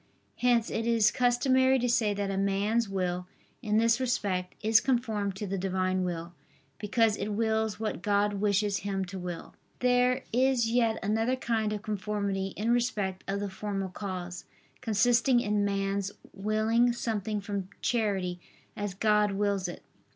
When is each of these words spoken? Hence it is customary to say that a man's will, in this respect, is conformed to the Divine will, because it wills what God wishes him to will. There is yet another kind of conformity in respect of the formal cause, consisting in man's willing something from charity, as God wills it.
Hence 0.37 0.71
it 0.71 0.87
is 0.87 1.11
customary 1.11 1.77
to 1.77 1.87
say 1.87 2.11
that 2.15 2.31
a 2.31 2.35
man's 2.35 2.89
will, 2.89 3.27
in 3.61 3.77
this 3.77 3.99
respect, 3.99 4.55
is 4.63 4.79
conformed 4.81 5.35
to 5.35 5.45
the 5.45 5.59
Divine 5.59 6.03
will, 6.03 6.33
because 6.79 7.15
it 7.17 7.33
wills 7.33 7.79
what 7.79 8.01
God 8.01 8.33
wishes 8.41 8.77
him 8.77 9.05
to 9.05 9.19
will. 9.19 9.53
There 9.77 10.23
is 10.33 10.67
yet 10.71 10.97
another 11.03 11.35
kind 11.35 11.71
of 11.71 11.83
conformity 11.83 12.47
in 12.57 12.71
respect 12.71 13.23
of 13.27 13.41
the 13.41 13.49
formal 13.51 13.89
cause, 13.89 14.45
consisting 14.81 15.39
in 15.39 15.63
man's 15.63 16.11
willing 16.33 16.93
something 16.93 17.39
from 17.39 17.69
charity, 17.83 18.39
as 18.75 18.95
God 18.95 19.33
wills 19.33 19.67
it. 19.67 19.83